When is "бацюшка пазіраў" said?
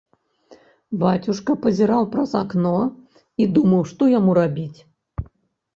1.03-2.07